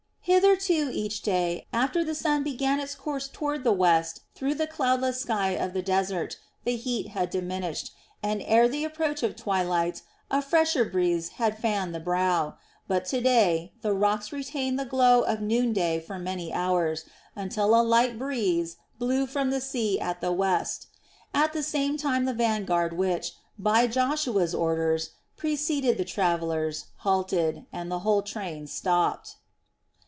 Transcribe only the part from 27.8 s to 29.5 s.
the whole train stopped.